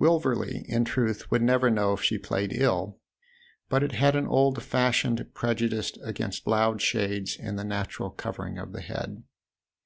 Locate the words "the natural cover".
7.56-8.46